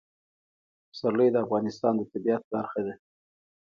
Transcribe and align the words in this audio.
پسرلی 0.89 1.29
د 1.31 1.35
افغانستان 1.45 1.93
د 1.97 2.01
طبیعت 2.11 2.43
برخه 2.53 2.79
ده. 2.85 2.93